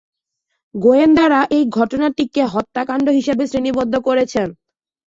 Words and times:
গোয়েন্দারা 0.75 1.39
এই 1.57 1.63
ঘটনাটিকে 1.77 2.41
হত্যাকাণ্ড 2.53 3.07
হিসেবে 3.17 3.43
শ্রেণীবদ্ধ 3.47 3.93
করেছেন। 4.07 4.47